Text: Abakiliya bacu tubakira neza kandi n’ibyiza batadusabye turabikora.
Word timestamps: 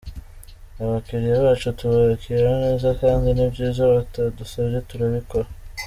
Abakiliya 0.83 1.45
bacu 1.45 1.69
tubakira 1.79 2.49
neza 2.63 2.87
kandi 3.01 3.27
n’ibyiza 3.31 3.83
batadusabye 3.93 4.79
turabikora. 4.89 5.47